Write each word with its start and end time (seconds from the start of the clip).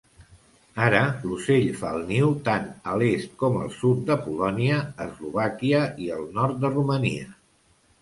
Ara 0.85 1.01
l'ocell 1.25 1.67
fa 1.81 1.91
el 1.97 2.01
niu 2.13 2.31
tan 2.49 2.65
a 2.93 2.97
l'est 3.03 3.37
com 3.43 3.61
el 3.67 3.71
sud 3.77 4.03
de 4.11 4.19
Polònia, 4.25 4.83
Eslovàquia 5.09 5.87
i 6.09 6.13
el 6.21 6.29
nord 6.43 6.63
de 6.67 6.77
Romania. 6.77 7.33